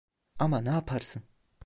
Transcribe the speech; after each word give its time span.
Ama 0.39 0.61
ne 0.61 0.69
yaparsın? 0.69 1.23